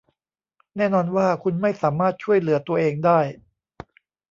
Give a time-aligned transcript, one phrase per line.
[0.77, 3.19] แน่นอนว่าคุณไม่สามารถช่วยเหลือตัวเองได้